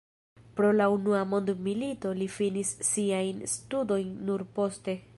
Pro 0.59 0.71
la 0.77 0.87
unua 0.93 1.19
mondmilito 1.33 2.15
li 2.21 2.31
finis 2.39 2.75
siajn 2.91 3.47
studojn 3.57 4.21
nur 4.31 4.51
poste. 4.59 5.03